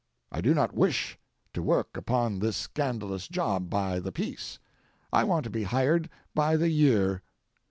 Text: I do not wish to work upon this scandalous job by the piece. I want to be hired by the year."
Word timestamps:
I 0.31 0.41
do 0.41 0.55
not 0.55 0.73
wish 0.73 1.19
to 1.53 1.61
work 1.61 1.95
upon 1.95 2.39
this 2.39 2.57
scandalous 2.57 3.27
job 3.27 3.69
by 3.69 3.99
the 3.99 4.11
piece. 4.11 4.57
I 5.13 5.23
want 5.23 5.43
to 5.43 5.51
be 5.51 5.61
hired 5.61 6.09
by 6.33 6.57
the 6.57 6.69
year." 6.69 7.21